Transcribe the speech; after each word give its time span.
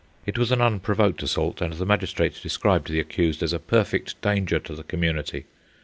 It 0.25 0.35
was 0.35 0.51
an 0.51 0.61
unprovoked 0.61 1.21
assault, 1.21 1.61
and 1.61 1.73
the 1.73 1.85
magistrate 1.85 2.33
described 2.41 2.89
the 2.89 2.99
accused 2.99 3.43
as 3.43 3.53
a 3.53 3.59
perfect 3.59 4.19
danger 4.21 4.57
to 4.57 4.73
the 4.73 4.81
community. 4.81 5.45